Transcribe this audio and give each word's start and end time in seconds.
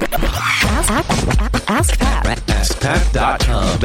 Ask, 0.00 1.68
ask, 1.68 1.98
Pat. 1.98 2.24
AskPat.com. 2.46 3.80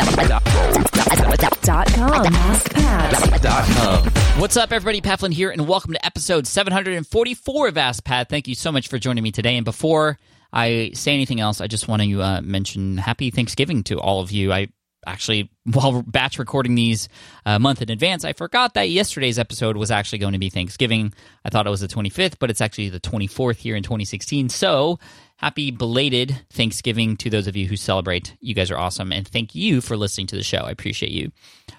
Dot 1.63 1.87
com. 1.87 2.25
AskPat. 2.25 4.39
What's 4.39 4.55
up, 4.55 4.71
everybody? 4.71 5.01
Pat 5.01 5.17
Flynn 5.19 5.31
here, 5.31 5.49
and 5.49 5.67
welcome 5.67 5.93
to 5.93 6.05
episode 6.05 6.45
744 6.45 7.67
of 7.67 7.77
Ask 7.77 8.03
Pat. 8.03 8.29
Thank 8.29 8.47
you 8.47 8.53
so 8.53 8.71
much 8.71 8.89
for 8.89 8.99
joining 8.99 9.23
me 9.23 9.31
today. 9.31 9.55
And 9.57 9.65
before 9.65 10.19
I 10.51 10.91
say 10.93 11.13
anything 11.15 11.39
else, 11.39 11.61
I 11.61 11.67
just 11.67 11.87
want 11.87 12.03
to 12.03 12.21
uh, 12.21 12.41
mention 12.41 12.97
Happy 12.97 13.31
Thanksgiving 13.31 13.83
to 13.85 13.99
all 13.99 14.21
of 14.21 14.31
you. 14.31 14.53
I 14.53 14.67
actually, 15.07 15.49
while 15.65 16.03
batch 16.03 16.37
recording 16.37 16.75
these 16.75 17.09
a 17.45 17.59
month 17.59 17.81
in 17.81 17.89
advance, 17.89 18.23
I 18.23 18.33
forgot 18.33 18.75
that 18.75 18.89
yesterday's 18.89 19.39
episode 19.39 19.77
was 19.77 19.89
actually 19.91 20.19
going 20.19 20.33
to 20.33 20.39
be 20.39 20.49
Thanksgiving. 20.49 21.13
I 21.43 21.49
thought 21.49 21.65
it 21.65 21.71
was 21.71 21.81
the 21.81 21.87
25th, 21.87 22.35
but 22.39 22.51
it's 22.51 22.61
actually 22.61 22.89
the 22.89 22.99
24th 22.99 23.57
here 23.57 23.75
in 23.75 23.81
2016. 23.83 24.49
So 24.49 24.99
happy 25.43 25.71
belated 25.71 26.39
Thanksgiving 26.51 27.17
to 27.17 27.29
those 27.29 27.47
of 27.47 27.55
you 27.57 27.67
who 27.67 27.75
celebrate. 27.75 28.33
You 28.39 28.53
guys 28.53 28.71
are 28.71 28.77
awesome. 28.77 29.11
And 29.11 29.27
thank 29.27 29.53
you 29.53 29.81
for 29.81 29.97
listening 29.97 30.25
to 30.27 30.37
the 30.37 30.41
show. 30.41 30.59
I 30.59 30.71
appreciate 30.71 31.11
you. 31.11 31.33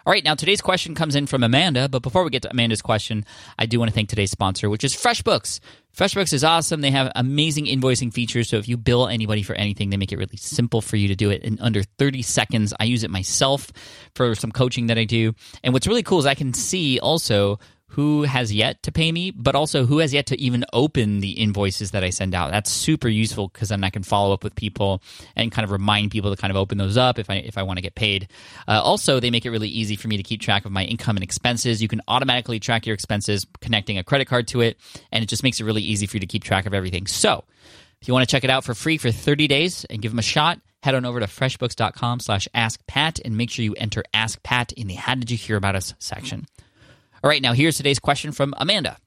All 0.05 0.12
right, 0.12 0.22
now 0.22 0.34
today's 0.34 0.60
question 0.60 0.95
comes 0.95 1.16
in 1.16 1.27
from 1.27 1.42
Amanda. 1.42 1.88
But 1.88 2.02
before 2.02 2.24
we 2.24 2.28
get 2.28 2.42
to 2.42 2.50
Amanda's 2.50 2.82
question, 2.82 3.24
I 3.58 3.64
do 3.64 3.78
want 3.78 3.91
to 3.91 3.95
thank 3.95 4.10
today's 4.10 4.30
sponsor, 4.30 4.69
which 4.69 4.84
is 4.84 4.95
FreshBooks. 4.95 5.60
FreshBooks 5.96 6.34
is 6.34 6.45
awesome. 6.45 6.82
They 6.82 6.91
have 6.91 7.10
amazing 7.16 7.64
invoicing 7.64 8.12
features. 8.12 8.50
So 8.50 8.58
if 8.58 8.69
you 8.69 8.77
bill 8.77 9.08
anybody 9.08 9.42
for 9.42 9.55
anything, 9.55 9.88
they 9.88 9.96
make 9.96 10.12
it 10.12 10.19
really 10.19 10.36
simple 10.36 10.83
for 10.83 10.96
you 10.96 11.08
to 11.08 11.16
do 11.16 11.30
it 11.30 11.42
in 11.42 11.58
under 11.58 11.83
30 11.83 12.20
seconds. 12.20 12.74
I 12.78 12.84
use 12.84 13.02
it 13.02 13.10
myself 13.10 13.72
for 14.14 14.34
some 14.34 14.52
coaching 14.52 14.88
that 14.88 14.98
I 14.98 15.05
do. 15.05 15.33
And 15.62 15.72
what's 15.72 15.86
really 15.86 16.02
cool 16.02 16.19
is 16.19 16.27
I 16.27 16.34
can 16.34 16.52
see 16.52 16.98
also 16.98 17.58
who 17.94 18.24
has 18.24 18.52
yet 18.52 18.82
to 18.82 18.90
pay 18.90 19.12
me, 19.12 19.30
but 19.30 19.54
also 19.54 19.86
who 19.86 19.98
has 19.98 20.12
yet 20.12 20.26
to 20.26 20.40
even 20.40 20.64
open 20.72 21.20
the 21.20 21.30
invoices 21.30 21.92
that 21.92 22.02
I 22.02 22.10
send 22.10 22.34
out. 22.34 22.50
That's 22.50 22.68
super 22.68 23.08
useful 23.08 23.46
because 23.46 23.68
then 23.68 23.84
I 23.84 23.90
can 23.90 24.02
follow 24.02 24.34
up 24.34 24.42
with 24.42 24.56
people 24.56 25.00
and 25.36 25.52
kind 25.52 25.64
of 25.64 25.70
remind 25.70 26.10
people 26.10 26.34
to 26.34 26.40
kind 26.40 26.50
of 26.50 26.56
open 26.56 26.76
those 26.76 26.96
up 26.96 27.20
if 27.20 27.30
I 27.30 27.36
if 27.36 27.56
I 27.56 27.62
want 27.62 27.78
to 27.78 27.82
get 27.82 27.94
paid. 27.94 28.28
Uh, 28.66 28.80
also, 28.82 29.20
they 29.20 29.30
make 29.30 29.46
it 29.46 29.50
really 29.50 29.69
easy 29.69 29.94
for 29.94 30.08
me 30.08 30.16
to 30.16 30.24
keep 30.24 30.41
track 30.41 30.64
of 30.64 30.72
my 30.72 30.82
income 30.84 31.16
and 31.16 31.22
expenses. 31.22 31.80
You 31.80 31.86
can 31.86 32.00
automatically 32.08 32.58
track 32.58 32.84
your 32.84 32.94
expenses 32.94 33.46
connecting 33.60 33.97
a 33.97 34.02
credit 34.02 34.26
card 34.26 34.48
to 34.48 34.60
it, 34.60 34.76
and 35.12 35.22
it 35.22 35.28
just 35.28 35.44
makes 35.44 35.60
it 35.60 35.64
really 35.64 35.82
easy 35.82 36.06
for 36.06 36.16
you 36.16 36.20
to 36.20 36.26
keep 36.26 36.42
track 36.42 36.66
of 36.66 36.74
everything. 36.74 37.06
So, 37.06 37.44
if 38.02 38.08
you 38.08 38.14
want 38.14 38.28
to 38.28 38.30
check 38.30 38.42
it 38.42 38.50
out 38.50 38.64
for 38.64 38.74
free 38.74 38.98
for 38.98 39.12
30 39.12 39.47
days 39.47 39.84
and 39.84 40.02
give 40.02 40.10
them 40.10 40.19
a 40.19 40.22
shot, 40.22 40.58
head 40.82 40.97
on 40.97 41.04
over 41.04 41.20
to 41.20 41.26
freshbooks.com 41.26 42.19
slash 42.19 42.48
askpat 42.56 43.20
and 43.24 43.36
make 43.36 43.50
sure 43.50 43.64
you 43.64 43.74
enter 43.76 44.02
Ask 44.12 44.42
Pat 44.42 44.72
in 44.72 44.88
the 44.88 44.94
How 44.94 45.14
Did 45.14 45.30
You 45.30 45.36
Hear 45.36 45.56
About 45.56 45.76
Us 45.76 45.94
section. 46.00 46.47
All 47.25 47.30
right, 47.30 47.41
now 47.41 47.55
here's 47.55 47.78
today's 47.78 47.98
question 47.98 48.33
from 48.33 48.53
Amanda. 48.58 48.98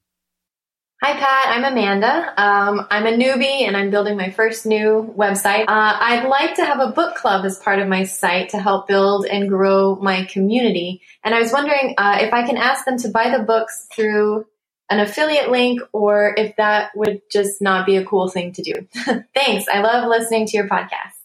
Hi, 1.04 1.14
Pat. 1.14 1.50
I'm 1.50 1.72
Amanda. 1.72 2.34
Um, 2.36 2.88
I'm 2.90 3.06
a 3.06 3.12
newbie 3.12 3.62
and 3.62 3.78
I'm 3.78 3.92
building 3.92 4.18
my 4.18 4.32
first 4.32 4.66
new 4.66 5.14
website. 5.16 5.66
Uh, 5.68 5.98
I'd 6.00 6.28
like 6.28 6.56
to 6.56 6.66
have 6.66 6.80
a 6.80 6.90
book 6.94 7.14
club 7.14 7.46
as 7.46 7.60
part 7.60 7.78
of 7.78 7.88
my 7.88 8.06
site 8.06 8.50
to 8.50 8.58
help 8.58 8.88
build 8.88 9.28
and 9.28 9.48
grow 9.48 9.98
my 9.98 10.26
community. 10.26 11.04
And 11.24 11.36
I 11.36 11.40
was 11.42 11.54
wondering 11.54 11.94
uh, 12.00 12.18
if 12.22 12.34
I 12.34 12.44
can 12.48 12.58
ask 12.58 12.86
them 12.86 12.98
to 12.98 13.10
buy 13.10 13.30
the 13.30 13.44
books 13.44 13.86
through 13.94 14.48
an 14.90 15.00
affiliate 15.00 15.52
link 15.52 15.82
or 15.94 16.34
if 16.38 16.56
that 16.56 16.90
would 16.96 17.22
just 17.32 17.62
not 17.62 17.86
be 17.86 17.98
a 17.98 18.04
cool 18.04 18.30
thing 18.30 18.52
to 18.54 18.64
do. 18.64 18.88
Thanks. 19.36 19.68
I 19.72 19.82
love 19.82 20.08
listening 20.10 20.48
to 20.48 20.58
your 20.58 20.68
podcast. 20.68 21.17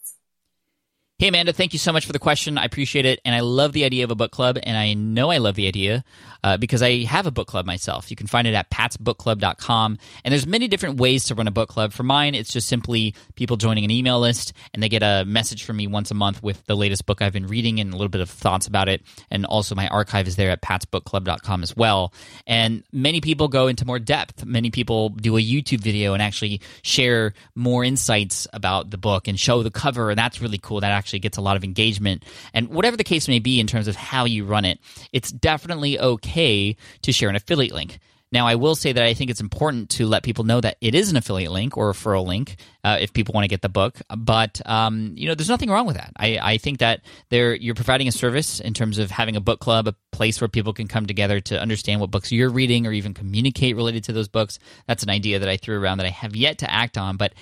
Hey, 1.23 1.29
Amanda, 1.29 1.53
thank 1.53 1.71
you 1.71 1.79
so 1.79 1.93
much 1.93 2.05
for 2.05 2.11
the 2.11 2.19
question. 2.19 2.57
I 2.57 2.65
appreciate 2.65 3.05
it. 3.05 3.21
And 3.23 3.33
I 3.33 3.39
love 3.39 3.71
the 3.71 3.85
idea 3.85 4.03
of 4.03 4.11
a 4.11 4.15
book 4.15 4.33
club. 4.33 4.59
And 4.61 4.75
I 4.75 4.93
know 4.93 5.31
I 5.31 5.37
love 5.37 5.55
the 5.55 5.69
idea 5.69 6.03
uh, 6.43 6.57
because 6.57 6.81
I 6.81 7.03
have 7.03 7.25
a 7.25 7.31
book 7.31 7.47
club 7.47 7.65
myself. 7.65 8.09
You 8.11 8.17
can 8.17 8.27
find 8.27 8.45
it 8.45 8.53
at 8.53 8.69
patsbookclub.com. 8.69 9.97
And 10.25 10.31
there's 10.33 10.45
many 10.45 10.67
different 10.67 10.99
ways 10.99 11.23
to 11.25 11.35
run 11.35 11.47
a 11.47 11.51
book 11.51 11.69
club. 11.69 11.93
For 11.93 12.03
mine, 12.03 12.35
it's 12.35 12.51
just 12.51 12.67
simply 12.67 13.15
people 13.35 13.55
joining 13.55 13.85
an 13.85 13.91
email 13.91 14.19
list 14.19 14.51
and 14.73 14.83
they 14.83 14.89
get 14.89 15.01
a 15.01 15.23
message 15.25 15.63
from 15.63 15.77
me 15.77 15.87
once 15.87 16.11
a 16.11 16.13
month 16.13 16.43
with 16.43 16.65
the 16.65 16.75
latest 16.75 17.05
book 17.05 17.21
I've 17.21 17.31
been 17.31 17.47
reading 17.47 17.79
and 17.79 17.93
a 17.93 17.95
little 17.95 18.09
bit 18.09 18.19
of 18.19 18.29
thoughts 18.29 18.67
about 18.67 18.89
it. 18.89 19.01
And 19.31 19.45
also, 19.45 19.75
my 19.75 19.87
archive 19.87 20.27
is 20.27 20.35
there 20.35 20.49
at 20.49 20.61
patsbookclub.com 20.61 21.63
as 21.63 21.73
well. 21.73 22.13
And 22.45 22.83
many 22.91 23.21
people 23.21 23.47
go 23.47 23.67
into 23.67 23.85
more 23.85 23.99
depth. 23.99 24.43
Many 24.43 24.71
people 24.71 25.07
do 25.07 25.37
a 25.37 25.41
YouTube 25.41 25.79
video 25.79 26.13
and 26.13 26.21
actually 26.21 26.59
share 26.81 27.33
more 27.55 27.85
insights 27.85 28.45
about 28.51 28.89
the 28.89 28.97
book 28.97 29.29
and 29.29 29.39
show 29.39 29.63
the 29.63 29.71
cover. 29.71 30.09
And 30.09 30.19
that's 30.19 30.41
really 30.41 30.57
cool. 30.57 30.81
That 30.81 30.91
actually 30.91 31.12
gets 31.19 31.37
a 31.37 31.41
lot 31.41 31.57
of 31.57 31.63
engagement. 31.63 32.23
And 32.53 32.69
whatever 32.69 32.97
the 32.97 33.03
case 33.03 33.27
may 33.27 33.39
be 33.39 33.59
in 33.59 33.67
terms 33.67 33.87
of 33.87 33.95
how 33.95 34.25
you 34.25 34.45
run 34.45 34.65
it, 34.65 34.79
it's 35.11 35.31
definitely 35.31 35.99
okay 35.99 36.75
to 37.01 37.11
share 37.11 37.29
an 37.29 37.35
affiliate 37.35 37.73
link. 37.73 37.99
Now, 38.33 38.47
I 38.47 38.55
will 38.55 38.73
say 38.73 38.91
that 38.91 39.03
I 39.03 39.13
think 39.13 39.29
it's 39.29 39.41
important 39.41 39.91
to 39.91 40.07
let 40.07 40.23
people 40.23 40.43
know 40.43 40.59
that 40.59 40.77
it 40.81 40.95
is 40.95 41.11
an 41.11 41.17
affiliate 41.17 41.51
link 41.51 41.77
or 41.77 41.91
referral 41.91 42.25
link 42.25 42.55
uh, 42.83 42.97
if 42.99 43.13
people 43.13 43.33
want 43.33 43.43
to 43.43 43.47
get 43.47 43.61
the 43.61 43.69
book. 43.69 44.01
But 44.17 44.59
um, 44.65 45.13
you 45.15 45.27
know, 45.27 45.35
there's 45.35 45.49
nothing 45.49 45.69
wrong 45.69 45.85
with 45.85 45.97
that. 45.97 46.13
I, 46.17 46.39
I 46.41 46.57
think 46.57 46.79
that 46.79 47.01
there 47.29 47.53
you're 47.53 47.75
providing 47.75 48.07
a 48.07 48.11
service 48.11 48.59
in 48.59 48.73
terms 48.73 48.97
of 48.97 49.11
having 49.11 49.35
a 49.35 49.39
book 49.39 49.59
club, 49.59 49.87
a 49.87 49.93
place 50.11 50.41
where 50.41 50.47
people 50.47 50.73
can 50.73 50.87
come 50.87 51.05
together 51.05 51.41
to 51.41 51.61
understand 51.61 52.01
what 52.01 52.09
books 52.09 52.31
you're 52.31 52.49
reading 52.49 52.87
or 52.87 52.91
even 52.91 53.13
communicate 53.13 53.75
related 53.75 54.05
to 54.05 54.13
those 54.13 54.27
books. 54.27 54.57
That's 54.87 55.03
an 55.03 55.11
idea 55.11 55.37
that 55.37 55.47
I 55.47 55.57
threw 55.57 55.79
around 55.79 55.99
that 55.99 56.07
I 56.07 56.09
have 56.09 56.35
yet 56.35 56.57
to 56.59 56.71
act 56.71 56.97
on, 56.97 57.17
but 57.17 57.33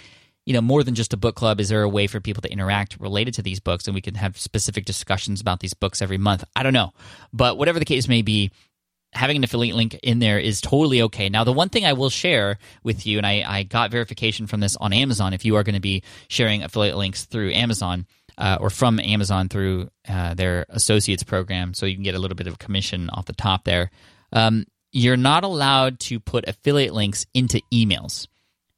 you 0.46 0.54
know, 0.54 0.62
more 0.62 0.84
than 0.84 0.96
just 0.96 1.14
a 1.14 1.18
book 1.18 1.36
club, 1.36 1.60
is 1.60 1.70
there 1.70 1.84
a 1.84 1.90
way 1.90 2.08
for 2.08 2.20
people 2.20 2.42
to 2.42 2.52
interact 2.52 3.00
related 3.00 3.34
to 3.36 3.42
these 3.42 3.60
books 3.60 3.88
and 3.88 3.94
we 3.94 4.02
can 4.02 4.16
have 4.16 4.38
specific 4.38 4.86
discussions 4.86 5.40
about 5.40 5.60
these 5.60 5.74
books 5.74 6.02
every 6.02 6.18
month? 6.18 6.44
I 6.56 6.64
don't 6.64 6.74
know. 6.74 6.94
But 7.32 7.58
whatever 7.58 7.80
the 7.80 7.86
case 7.86 8.08
may 8.08 8.22
be, 8.22 8.52
having 9.14 9.38
an 9.38 9.44
affiliate 9.44 9.76
link 9.76 10.00
in 10.02 10.20
there 10.20 10.40
is 10.40 10.62
totally 10.62 11.02
okay. 11.04 11.30
Now, 11.30 11.44
the 11.44 11.54
one 11.54 11.70
thing 11.70 11.86
I 11.86 11.94
will 11.94 12.10
share 12.10 12.58
with 12.84 13.06
you, 13.06 13.18
and 13.18 13.28
I, 13.28 13.44
I 13.46 13.64
got 13.64 13.92
verification 13.92 14.48
from 14.48 14.62
this 14.62 14.76
on 14.78 14.94
Amazon, 14.94 15.34
if 15.34 15.46
you 15.46 15.58
are 15.58 15.64
going 15.64 15.76
to 15.76 15.82
be 15.82 16.04
sharing 16.28 16.64
affiliate 16.64 16.98
links 16.98 17.26
through 17.26 17.52
Amazon, 17.52 18.08
uh, 18.38 18.58
or 18.60 18.70
from 18.70 19.00
Amazon 19.00 19.50
through 19.50 19.90
uh, 20.08 20.34
their 20.34 20.66
associates 20.70 21.24
program, 21.24 21.74
so 21.74 21.86
you 21.86 21.96
can 21.96 22.04
get 22.04 22.16
a 22.16 22.20
little 22.20 22.36
bit 22.36 22.48
of 22.48 22.58
commission 22.58 23.10
off 23.10 23.26
the 23.26 23.34
top 23.34 23.66
there. 23.66 23.92
Um, 24.32 24.66
you're 24.92 25.18
not 25.18 25.44
allowed 25.44 26.00
to 26.02 26.20
put 26.20 26.48
affiliate 26.48 26.94
links 26.94 27.26
into 27.34 27.62
emails. 27.74 28.28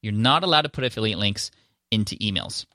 You're 0.03 0.13
not 0.13 0.43
allowed 0.43 0.63
to 0.63 0.69
put 0.69 0.83
affiliate 0.83 1.17
links 1.17 1.49
into 1.89 2.15
emails. 2.17 2.65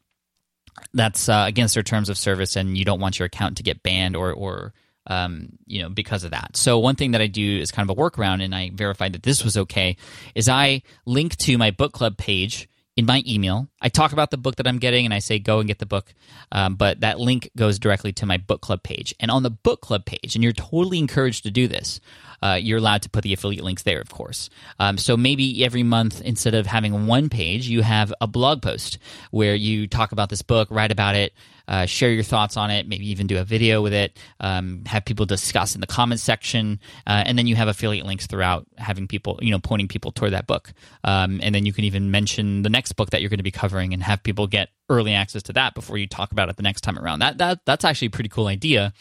That's 0.94 1.28
uh, 1.28 1.44
against 1.46 1.74
their 1.74 1.82
terms 1.82 2.08
of 2.08 2.18
service, 2.18 2.56
and 2.56 2.76
you 2.76 2.84
don't 2.84 3.00
want 3.00 3.18
your 3.18 3.26
account 3.26 3.58
to 3.58 3.62
get 3.62 3.82
banned 3.82 4.16
or 4.16 4.32
or 4.32 4.72
um, 5.06 5.50
you 5.66 5.82
know 5.82 5.88
because 5.90 6.24
of 6.24 6.30
that. 6.30 6.56
So 6.56 6.78
one 6.78 6.96
thing 6.96 7.12
that 7.12 7.20
I 7.20 7.26
do 7.26 7.58
is 7.58 7.70
kind 7.70 7.88
of 7.88 7.96
a 7.96 8.00
workaround, 8.00 8.42
and 8.42 8.54
I 8.54 8.70
verified 8.72 9.12
that 9.12 9.22
this 9.22 9.44
was 9.44 9.56
okay. 9.56 9.96
Is 10.34 10.48
I 10.48 10.82
link 11.04 11.36
to 11.38 11.58
my 11.58 11.70
book 11.70 11.92
club 11.92 12.16
page 12.16 12.68
in 12.98 13.06
my 13.06 13.22
email. 13.28 13.68
I 13.80 13.90
talk 13.90 14.12
about 14.12 14.32
the 14.32 14.36
book 14.36 14.56
that 14.56 14.66
I'm 14.66 14.78
getting, 14.78 15.04
and 15.04 15.14
I 15.14 15.20
say 15.20 15.38
go 15.38 15.60
and 15.60 15.68
get 15.68 15.78
the 15.78 15.86
book. 15.86 16.12
Um, 16.50 16.74
but 16.74 17.00
that 17.00 17.20
link 17.20 17.48
goes 17.56 17.78
directly 17.78 18.12
to 18.14 18.26
my 18.26 18.38
book 18.38 18.60
club 18.60 18.82
page, 18.82 19.14
and 19.20 19.30
on 19.30 19.44
the 19.44 19.50
book 19.50 19.80
club 19.80 20.04
page, 20.04 20.34
and 20.34 20.42
you're 20.42 20.52
totally 20.52 20.98
encouraged 20.98 21.44
to 21.44 21.52
do 21.52 21.68
this 21.68 22.00
uh, 22.42 22.58
you're 22.60 22.78
allowed 22.78 23.02
to 23.02 23.10
put 23.10 23.22
the 23.22 23.32
affiliate 23.32 23.64
links 23.64 23.82
there, 23.82 24.00
of 24.00 24.10
course. 24.10 24.50
Um, 24.78 24.98
so 24.98 25.16
maybe 25.16 25.64
every 25.64 25.82
month, 25.82 26.20
instead 26.20 26.54
of 26.54 26.66
having 26.66 27.06
one 27.06 27.28
page, 27.28 27.68
you 27.68 27.82
have 27.82 28.12
a 28.20 28.26
blog 28.26 28.62
post 28.62 28.98
where 29.30 29.54
you 29.54 29.86
talk 29.86 30.12
about 30.12 30.30
this 30.30 30.42
book, 30.42 30.68
write 30.70 30.92
about 30.92 31.16
it, 31.16 31.32
uh, 31.68 31.86
share 31.86 32.10
your 32.10 32.24
thoughts 32.24 32.56
on 32.56 32.70
it, 32.70 32.88
maybe 32.88 33.08
even 33.10 33.26
do 33.26 33.38
a 33.38 33.44
video 33.44 33.82
with 33.82 33.92
it, 33.92 34.18
um, 34.40 34.82
have 34.86 35.04
people 35.04 35.26
discuss 35.26 35.74
in 35.74 35.80
the 35.80 35.86
comments 35.86 36.22
section, 36.22 36.80
uh, 37.06 37.22
and 37.26 37.38
then 37.38 37.46
you 37.46 37.54
have 37.54 37.68
affiliate 37.68 38.06
links 38.06 38.26
throughout, 38.26 38.66
having 38.76 39.06
people, 39.06 39.38
you 39.42 39.50
know, 39.50 39.58
pointing 39.58 39.86
people 39.86 40.10
toward 40.10 40.32
that 40.32 40.46
book. 40.46 40.72
Um, 41.04 41.40
and 41.42 41.54
then 41.54 41.66
you 41.66 41.72
can 41.72 41.84
even 41.84 42.10
mention 42.10 42.62
the 42.62 42.70
next 42.70 42.92
book 42.92 43.10
that 43.10 43.20
you're 43.20 43.30
going 43.30 43.38
to 43.38 43.44
be 43.44 43.50
covering 43.50 43.92
and 43.92 44.02
have 44.02 44.22
people 44.22 44.46
get 44.46 44.70
early 44.88 45.12
access 45.12 45.42
to 45.44 45.52
that 45.52 45.74
before 45.74 45.98
you 45.98 46.06
talk 46.06 46.32
about 46.32 46.48
it 46.48 46.56
the 46.56 46.62
next 46.62 46.80
time 46.80 46.98
around. 46.98 47.18
That 47.20 47.38
that 47.38 47.64
that's 47.66 47.84
actually 47.84 48.08
a 48.08 48.10
pretty 48.10 48.30
cool 48.30 48.46
idea. 48.46 48.92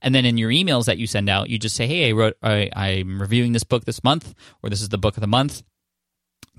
And 0.00 0.14
then 0.14 0.26
in 0.26 0.36
your 0.36 0.50
emails 0.50 0.84
that 0.84 0.98
you 0.98 1.06
send 1.06 1.28
out, 1.28 1.48
you 1.48 1.58
just 1.58 1.74
say, 1.74 1.86
"Hey, 1.86 2.08
I 2.10 2.12
wrote, 2.12 2.36
I, 2.42 2.70
I'm 2.76 3.20
reviewing 3.20 3.52
this 3.52 3.64
book 3.64 3.86
this 3.86 4.04
month, 4.04 4.34
or 4.62 4.70
this 4.70 4.82
is 4.82 4.90
the 4.90 4.98
book 4.98 5.16
of 5.16 5.22
the 5.22 5.26
month." 5.26 5.62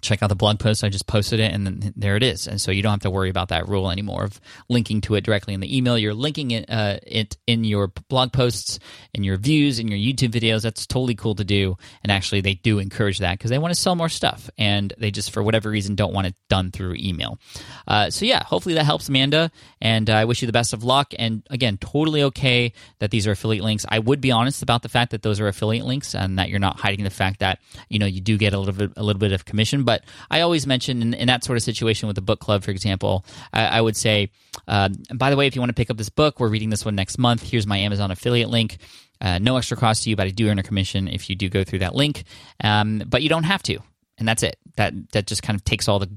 Check 0.01 0.21
out 0.21 0.29
the 0.29 0.35
blog 0.35 0.59
post. 0.59 0.83
I 0.83 0.89
just 0.89 1.07
posted 1.07 1.39
it, 1.39 1.53
and 1.53 1.65
then 1.65 1.93
there 1.95 2.15
it 2.15 2.23
is. 2.23 2.47
And 2.47 2.59
so 2.59 2.71
you 2.71 2.81
don't 2.81 2.91
have 2.91 3.01
to 3.01 3.09
worry 3.09 3.29
about 3.29 3.49
that 3.49 3.67
rule 3.67 3.89
anymore 3.89 4.23
of 4.23 4.39
linking 4.69 5.01
to 5.01 5.15
it 5.15 5.21
directly 5.21 5.53
in 5.53 5.59
the 5.59 5.75
email. 5.75 5.97
You're 5.97 6.13
linking 6.13 6.51
it, 6.51 6.69
uh, 6.69 6.99
it 7.05 7.37
in 7.47 7.63
your 7.63 7.87
blog 7.87 8.31
posts 8.31 8.79
and 9.13 9.25
your 9.25 9.37
views 9.37 9.79
and 9.79 9.89
your 9.89 9.99
YouTube 9.99 10.31
videos. 10.31 10.61
That's 10.61 10.85
totally 10.85 11.15
cool 11.15 11.35
to 11.35 11.43
do. 11.43 11.77
And 12.03 12.11
actually, 12.11 12.41
they 12.41 12.55
do 12.55 12.79
encourage 12.79 13.19
that 13.19 13.37
because 13.37 13.49
they 13.49 13.57
want 13.57 13.73
to 13.73 13.79
sell 13.79 13.95
more 13.95 14.09
stuff, 14.09 14.49
and 14.57 14.93
they 14.97 15.11
just 15.11 15.31
for 15.31 15.41
whatever 15.41 15.69
reason 15.69 15.95
don't 15.95 16.13
want 16.13 16.27
it 16.27 16.35
done 16.49 16.71
through 16.71 16.95
email. 16.97 17.39
Uh, 17.87 18.09
so 18.09 18.25
yeah, 18.25 18.43
hopefully 18.43 18.75
that 18.75 18.85
helps, 18.85 19.09
Amanda. 19.09 19.51
And 19.81 20.09
uh, 20.09 20.13
I 20.13 20.25
wish 20.25 20.41
you 20.41 20.45
the 20.45 20.53
best 20.53 20.73
of 20.73 20.83
luck. 20.83 21.13
And 21.17 21.43
again, 21.49 21.77
totally 21.77 22.23
okay 22.23 22.73
that 22.99 23.11
these 23.11 23.27
are 23.27 23.31
affiliate 23.31 23.63
links. 23.63 23.85
I 23.89 23.99
would 23.99 24.21
be 24.21 24.31
honest 24.31 24.61
about 24.61 24.81
the 24.81 24.89
fact 24.89 25.11
that 25.11 25.21
those 25.21 25.39
are 25.39 25.47
affiliate 25.47 25.85
links 25.85 26.15
and 26.15 26.37
that 26.39 26.49
you're 26.49 26.59
not 26.59 26.79
hiding 26.79 27.03
the 27.03 27.09
fact 27.09 27.39
that 27.39 27.59
you 27.89 27.99
know 27.99 28.05
you 28.05 28.21
do 28.21 28.37
get 28.37 28.53
a 28.53 28.59
little 28.59 28.73
bit 28.73 28.91
a 28.95 29.03
little 29.03 29.19
bit 29.19 29.31
of 29.31 29.45
commission, 29.45 29.83
but 29.85 30.03
I 30.29 30.41
always 30.41 30.67
mention 30.67 31.01
in, 31.01 31.13
in, 31.13 31.27
that 31.27 31.43
sort 31.43 31.57
of 31.57 31.63
situation 31.63 32.07
with 32.07 32.15
the 32.15 32.21
book 32.21 32.39
club, 32.39 32.63
for 32.63 32.71
example, 32.71 33.25
I, 33.53 33.65
I 33.65 33.81
would 33.81 33.95
say, 33.95 34.31
uh, 34.67 34.89
by 35.13 35.29
the 35.29 35.37
way, 35.37 35.47
if 35.47 35.55
you 35.55 35.61
want 35.61 35.69
to 35.69 35.75
pick 35.75 35.89
up 35.89 35.97
this 35.97 36.09
book, 36.09 36.39
we're 36.39 36.49
reading 36.49 36.69
this 36.69 36.83
one 36.83 36.95
next 36.95 37.17
month. 37.17 37.43
Here's 37.43 37.67
my 37.67 37.77
Amazon 37.77 38.11
affiliate 38.11 38.49
link. 38.49 38.77
Uh, 39.21 39.39
no 39.39 39.57
extra 39.57 39.77
cost 39.77 40.03
to 40.03 40.09
you, 40.09 40.15
but 40.15 40.27
I 40.27 40.31
do 40.31 40.49
earn 40.49 40.59
a 40.59 40.63
commission 40.63 41.07
if 41.07 41.29
you 41.29 41.35
do 41.35 41.49
go 41.49 41.63
through 41.63 41.79
that 41.79 41.95
link. 41.95 42.23
Um, 42.61 43.01
but 43.05 43.21
you 43.21 43.29
don't 43.29 43.43
have 43.43 43.63
to, 43.63 43.79
and 44.17 44.27
that's 44.27 44.43
it. 44.43 44.57
That 44.75 44.93
that 45.11 45.27
just 45.27 45.41
kind 45.41 45.55
of 45.55 45.63
takes 45.63 45.87
all 45.87 45.99
the 45.99 46.09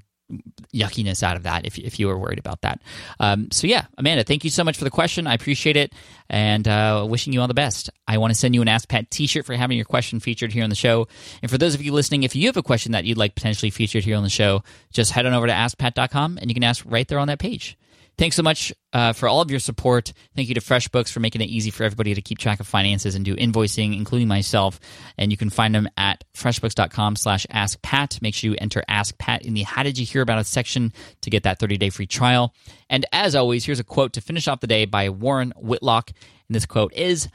yuckiness 0.75 1.23
out 1.23 1.37
of 1.37 1.45
that 1.45 1.67
if, 1.67 1.79
if 1.79 1.99
you 1.99 2.07
were 2.07 2.19
worried 2.19 2.39
about 2.39 2.61
that. 2.63 2.81
Um, 3.19 3.51
so, 3.51 3.67
yeah, 3.67 3.87
Amanda, 3.97 4.25
thank 4.25 4.45
you 4.45 4.51
so 4.51 4.65
much 4.65 4.77
for 4.77 4.85
the 4.85 4.91
question. 4.91 5.27
I 5.27 5.35
appreciate 5.35 5.77
it 5.77 5.93
and 6.29 6.67
uh, 6.69 7.07
wishing 7.09 7.33
you 7.33 7.41
all 7.41 7.49
the 7.49 7.55
best. 7.55 7.91
I 8.07 8.19
want 8.19 8.33
to 8.33 8.39
send 8.39 8.55
you 8.55 8.63
an 8.63 8.69
Ask 8.69 8.89
Pat 8.89 9.11
t 9.11 9.27
shirt 9.27 9.47
for 9.47 9.55
having 9.55 9.77
your 9.77 9.87
question 9.87 10.21
featured 10.21 10.53
here 10.53 10.65
on 10.65 10.71
the 10.71 10.77
show. 10.77 11.09
And 11.43 11.51
for 11.51 11.59
those 11.59 11.75
of 11.75 11.83
you 11.83 11.93
listening, 11.93 12.23
if 12.23 12.37
you 12.37 12.47
have 12.47 12.57
a 12.57 12.63
question 12.63 12.93
that 12.93 13.05
you'd 13.05 13.19
like 13.19 13.35
potentially 13.35 13.71
featured 13.71 14.05
here 14.05 14.17
on 14.17 14.23
the 14.23 14.29
show, 14.29 14.63
just 14.93 15.13
head 15.13 15.27
on 15.27 15.35
over 15.35 15.47
to 15.47 15.53
askpat.com 15.53 16.39
and 16.41 16.51
you 16.51 16.55
can 16.55 16.65
ask 16.65 16.85
right 16.87 17.09
there 17.09 17.19
on 17.19 17.29
that 17.29 17.39
page. 17.39 17.77
Thanks 18.19 18.35
so 18.35 18.43
much 18.43 18.73
uh, 18.93 19.13
for 19.13 19.29
all 19.29 19.41
of 19.41 19.49
your 19.49 19.61
support. 19.61 20.13
Thank 20.35 20.49
you 20.49 20.57
to 20.57 20.61
FreshBooks 20.61 21.13
for 21.13 21.21
making 21.21 21.41
it 21.41 21.45
easy 21.45 21.71
for 21.71 21.85
everybody 21.85 22.15
to 22.15 22.21
keep 22.21 22.39
track 22.39 22.59
of 22.59 22.67
finances 22.67 23.15
and 23.15 23.25
do 23.25 23.37
invoicing, 23.37 23.97
including 23.97 24.27
myself. 24.27 24.81
And 25.17 25.31
you 25.31 25.37
can 25.37 25.51
find 25.51 25.73
them 25.73 25.89
at 25.97 26.25
freshbooks.com 26.35 27.15
slash 27.15 27.47
askpat. 27.47 28.21
Make 28.21 28.35
sure 28.35 28.51
you 28.51 28.57
enter 28.61 28.83
Ask 28.89 29.17
Pat 29.19 29.43
in 29.43 29.55
the 29.55 29.63
How 29.63 29.85
Did 29.85 29.99
You 29.99 30.05
Hear 30.05 30.23
About 30.23 30.39
Us 30.39 30.49
section 30.49 30.93
to 31.21 31.31
get 31.31 31.45
that 31.45 31.61
30-day 31.61 31.91
free 31.91 32.09
trial. 32.09 32.53
And 32.91 33.07
as 33.13 33.37
always, 33.37 33.65
here's 33.65 33.79
a 33.79 33.85
quote 33.85 34.15
to 34.15 34.21
finish 34.21 34.49
off 34.49 34.59
the 34.59 34.67
day 34.67 34.85
by 34.85 35.11
Warren 35.11 35.53
Whitlock. 35.57 36.11
And 36.49 36.57
this 36.57 36.67
quote 36.67 36.93
is, 36.95 37.29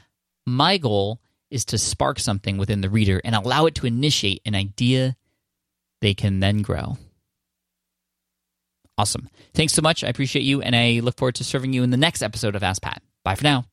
My 0.44 0.76
goal 0.76 1.18
is 1.50 1.64
to 1.66 1.78
spark 1.78 2.18
something 2.18 2.58
within 2.58 2.82
the 2.82 2.90
reader 2.90 3.22
and 3.24 3.34
allow 3.34 3.64
it 3.64 3.74
to 3.76 3.86
initiate 3.86 4.42
an 4.44 4.54
idea 4.54 5.16
they 6.02 6.12
can 6.12 6.40
then 6.40 6.60
grow. 6.60 6.98
Awesome. 8.96 9.28
Thanks 9.54 9.72
so 9.72 9.82
much. 9.82 10.04
I 10.04 10.08
appreciate 10.08 10.42
you, 10.42 10.62
and 10.62 10.76
I 10.76 11.00
look 11.02 11.16
forward 11.16 11.34
to 11.36 11.44
serving 11.44 11.72
you 11.72 11.82
in 11.82 11.90
the 11.90 11.96
next 11.96 12.22
episode 12.22 12.54
of 12.54 12.62
Ask 12.62 12.82
Pat. 12.82 13.02
Bye 13.24 13.34
for 13.34 13.44
now. 13.44 13.64